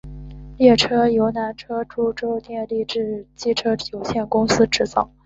[0.57, 2.83] 列车由南车株洲电力
[3.35, 5.07] 机车有限公司制造。